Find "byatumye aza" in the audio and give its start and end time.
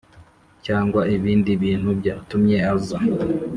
1.99-2.97